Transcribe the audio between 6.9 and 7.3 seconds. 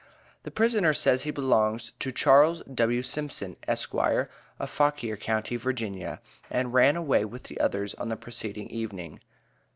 away